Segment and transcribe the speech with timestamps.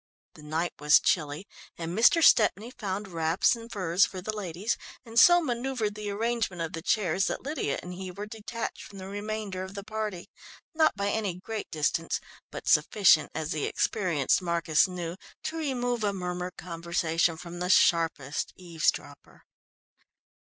[0.33, 1.47] The night was chilly
[1.77, 2.23] and Mr.
[2.23, 6.81] Stepney found wraps and furs for the ladies, and so manoeuvred the arrangement of the
[6.81, 10.31] chairs that Lydia and he were detached from the remainder of the party,
[10.73, 12.19] not by any great distance,
[12.49, 18.53] but sufficient, as the experienced Marcus knew, to remove a murmured conversation from the sharpest
[18.55, 19.43] eavesdropper.